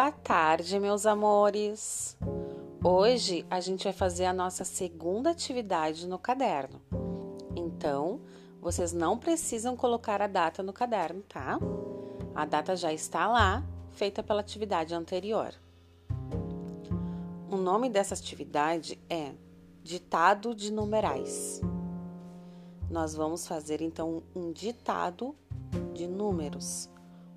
Boa 0.00 0.12
tarde, 0.12 0.80
meus 0.80 1.04
amores! 1.04 2.16
Hoje 2.82 3.44
a 3.50 3.60
gente 3.60 3.84
vai 3.84 3.92
fazer 3.92 4.24
a 4.24 4.32
nossa 4.32 4.64
segunda 4.64 5.28
atividade 5.28 6.08
no 6.08 6.18
caderno. 6.18 6.80
Então, 7.54 8.22
vocês 8.62 8.94
não 8.94 9.18
precisam 9.18 9.76
colocar 9.76 10.22
a 10.22 10.26
data 10.26 10.62
no 10.62 10.72
caderno, 10.72 11.20
tá? 11.28 11.58
A 12.34 12.46
data 12.46 12.74
já 12.76 12.90
está 12.94 13.28
lá, 13.28 13.62
feita 13.90 14.22
pela 14.22 14.40
atividade 14.40 14.94
anterior. 14.94 15.52
O 17.50 17.58
nome 17.58 17.90
dessa 17.90 18.14
atividade 18.14 18.98
é 19.06 19.34
Ditado 19.82 20.54
de 20.54 20.72
Numerais. 20.72 21.60
Nós 22.88 23.14
vamos 23.14 23.46
fazer 23.46 23.82
então 23.82 24.22
um 24.34 24.50
ditado 24.50 25.36
de 25.92 26.06
números, 26.06 26.88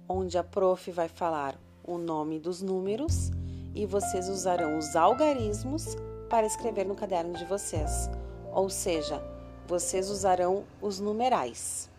onde 0.08 0.38
a 0.38 0.44
prof 0.46 0.90
vai 0.92 1.10
falar 1.10 1.60
o 1.84 1.98
nome 1.98 2.40
dos 2.40 2.62
números 2.62 3.32
e 3.76 3.86
vocês 3.86 4.30
usarão 4.30 4.78
os 4.78 4.96
algarismos 4.96 5.96
para 6.30 6.46
escrever 6.46 6.86
no 6.86 6.96
caderno 6.96 7.34
de 7.34 7.46
vocês. 7.46 8.10
Ou 8.52 8.70
seja, 8.70 9.22
vocês 9.68 10.10
usarão 10.10 10.64
os 10.82 11.00
numerais, 11.00 11.90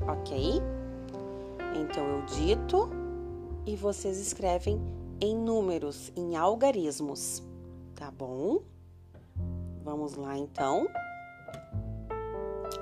ok? 0.00 0.60
Então 1.80 2.04
eu 2.04 2.22
dito 2.26 2.88
e 3.64 3.76
vocês 3.76 4.18
escrevem 4.18 4.80
em 5.20 5.36
números, 5.36 6.12
em 6.16 6.36
algarismos, 6.36 7.42
tá 7.94 8.10
bom? 8.10 8.60
Vamos 9.84 10.14
lá 10.14 10.36
então. 10.36 10.88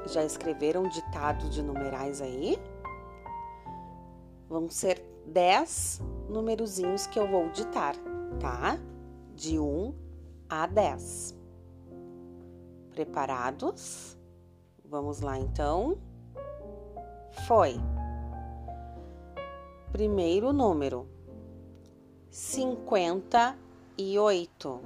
Já 0.06 0.24
escreveram 0.24 0.88
ditado 0.88 1.48
de 1.50 1.62
numerais 1.62 2.20
aí? 2.20 2.58
Vão 4.48 4.68
ser 4.68 5.04
10 5.26 6.00
numerozinhos 6.30 7.06
que 7.06 7.18
eu 7.18 7.28
vou 7.28 7.50
ditar, 7.50 7.94
tá? 8.38 8.78
De 9.34 9.58
1 9.58 9.94
a 10.48 10.66
10. 10.66 11.36
Preparados? 12.90 14.16
Vamos 14.84 15.20
lá 15.20 15.38
então. 15.38 15.98
Foi. 17.46 17.74
Primeiro 19.92 20.52
número: 20.52 21.08
58. 22.30 24.80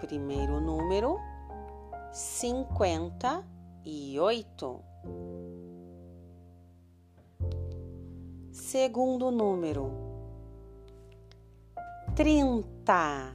Primeiro 0.00 0.60
número: 0.60 1.18
58. 2.12 4.80
Segundo 8.58 9.30
número: 9.30 9.90
trinta. 12.14 13.34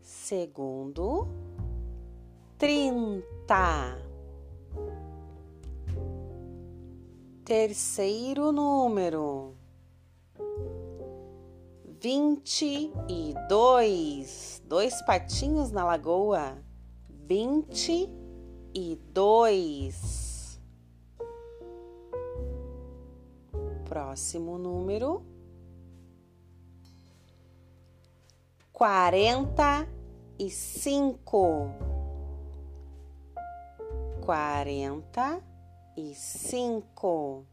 Segundo: 0.00 1.28
trinta. 2.58 3.96
Terceiro 7.44 8.50
número: 8.50 9.54
vinte 12.00 12.90
e 13.08 13.34
dois. 13.48 14.60
Dois 14.66 15.00
patinhos 15.02 15.70
na 15.70 15.84
lagoa. 15.84 16.58
Vinte 17.08 18.10
e 18.74 18.96
dois. 19.12 20.35
Próximo 23.96 24.58
número. 24.58 25.24
Quarenta 28.70 29.88
e 30.38 30.50
cinco. 30.50 31.70
Quarenta 34.20 35.42
e 35.96 36.14
cinco. 36.14 37.46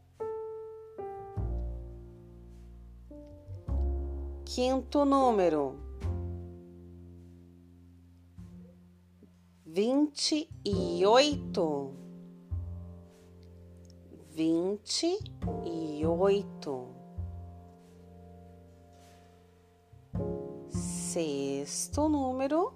Quinto 4.44 5.06
número. 5.06 5.78
Vinte 9.64 10.46
e 10.62 11.06
oito 11.06 11.94
vinte 14.34 15.16
oito. 16.06 16.88
Sexto 20.68 22.08
número, 22.08 22.74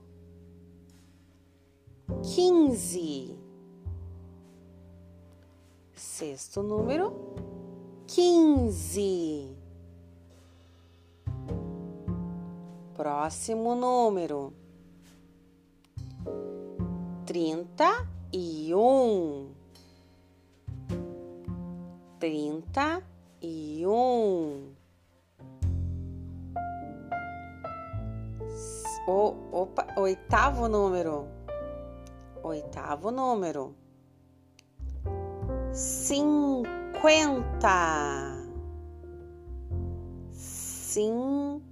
quinze. 2.22 3.37
Sexto 5.94 6.62
número, 6.62 7.34
quinze. 8.06 9.56
Próximo 12.94 13.75
número, 13.75 14.53
trinta 17.25 18.09
e 18.33 18.75
um 18.75 19.53
trinta 22.19 23.03
e 23.41 23.87
um. 23.87 24.72
O, 29.06 29.34
opa, 29.53 29.87
oitavo 29.97 30.69
número. 30.69 31.26
Oitavo 32.43 33.10
número. 33.10 33.75
Cinquenta. 35.72 36.69
Cinquenta. 40.32 41.62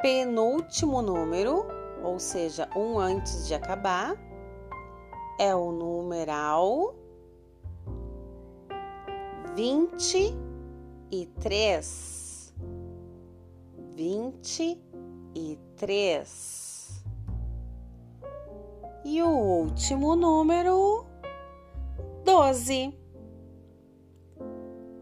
Penúltimo 0.00 1.02
número, 1.02 1.66
ou 2.04 2.18
seja, 2.20 2.68
um 2.76 2.98
antes 2.98 3.48
de 3.48 3.54
acabar 3.54 4.16
é 5.40 5.54
o 5.54 5.72
numeral 5.72 6.94
vinte 9.58 10.32
e 11.10 11.26
três, 11.40 12.54
vinte 13.96 14.80
e 15.34 15.58
três. 15.74 17.02
E 19.04 19.20
o 19.20 19.28
último 19.28 20.14
número, 20.14 21.04
doze. 22.24 22.96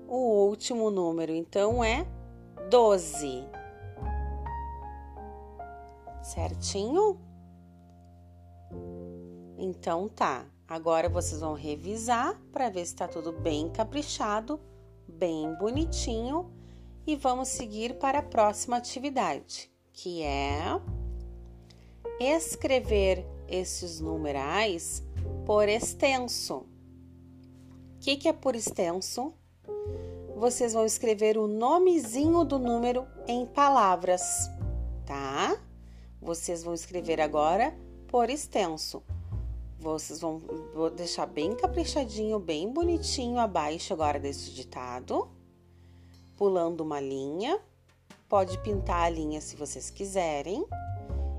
O 0.09 0.47
último 0.49 0.91
número, 0.91 1.33
então, 1.33 1.85
é 1.85 2.07
doze. 2.71 3.45
Certinho? 6.23 7.21
Então 9.59 10.09
tá, 10.09 10.47
agora 10.69 11.09
vocês 11.09 11.41
vão 11.41 11.55
revisar 11.55 12.41
para 12.53 12.69
ver 12.69 12.87
se 12.87 12.93
está 12.93 13.07
tudo 13.07 13.33
bem 13.33 13.69
caprichado, 13.69 14.61
bem 15.07 15.55
bonitinho 15.59 16.51
e 17.07 17.15
vamos 17.15 17.49
seguir 17.49 17.99
para 17.99 18.19
a 18.19 18.23
próxima 18.23 18.77
atividade, 18.77 19.71
que 19.93 20.23
é 20.23 20.81
escrever 22.19 23.25
esses 23.49 24.01
numerais 24.01 25.03
por 25.45 25.69
extenso. 25.69 26.67
O 27.95 27.99
que, 28.01 28.17
que 28.17 28.29
é 28.29 28.33
por 28.33 28.57
extenso? 28.57 29.33
Vocês 30.37 30.75
vão 30.75 30.85
escrever 30.85 31.39
o 31.39 31.47
nomezinho 31.47 32.45
do 32.45 32.59
número 32.59 33.07
em 33.27 33.47
palavras, 33.47 34.51
tá? 35.07 35.57
Vocês 36.21 36.63
vão 36.63 36.75
escrever 36.75 37.21
agora 37.21 37.75
por 38.09 38.29
extenso. 38.29 39.03
Vocês 39.79 40.21
vão 40.21 40.39
vou 40.75 40.91
deixar 40.91 41.27
bem 41.27 41.55
caprichadinho, 41.55 42.39
bem 42.39 42.73
bonitinho 42.73 43.39
abaixo 43.39 43.93
agora 43.93 44.19
desse 44.19 44.51
ditado, 44.51 45.29
pulando 46.37 46.81
uma 46.81 47.01
linha. 47.01 47.61
Pode 48.29 48.59
pintar 48.63 49.05
a 49.05 49.11
linha 49.11 49.41
se 49.41 49.55
vocês 49.55 49.91
quiserem. 49.91 50.67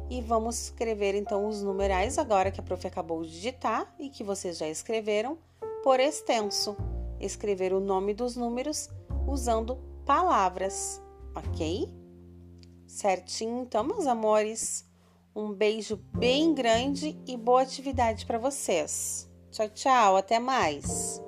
E 0.10 0.22
vamos 0.22 0.64
escrever 0.64 1.16
então 1.16 1.48
os 1.48 1.62
numerais 1.62 2.18
agora 2.18 2.50
que 2.50 2.62
a 2.62 2.64
prof 2.64 2.88
acabou 2.88 3.24
de 3.24 3.32
digitar 3.32 3.94
e 4.00 4.10
que 4.10 4.24
vocês 4.24 4.58
já 4.58 4.68
escreveram 4.68 5.38
por 5.84 6.00
extenso. 6.00 6.78
Escrever 7.20 7.74
o 7.74 7.80
nome 7.80 8.14
dos 8.14 8.38
números 8.38 8.90
usando 9.28 9.76
palavras, 10.06 11.02
ok? 11.36 11.94
Certinho, 12.88 13.64
então, 13.64 13.84
meus 13.84 14.08
amores. 14.08 14.87
Um 15.38 15.54
beijo 15.54 15.98
bem 16.18 16.52
grande 16.52 17.16
e 17.28 17.38
boa 17.38 17.62
atividade 17.62 18.26
para 18.26 18.40
vocês. 18.40 19.30
Tchau, 19.52 19.70
tchau, 19.70 20.18
até 20.18 20.40
mais. 20.40 21.22